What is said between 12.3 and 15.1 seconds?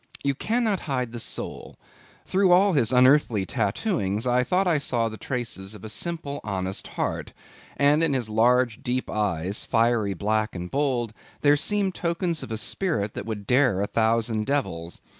of a spirit that would dare a thousand devils.